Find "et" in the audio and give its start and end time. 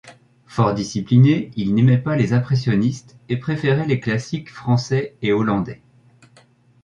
3.29-3.37, 5.21-5.31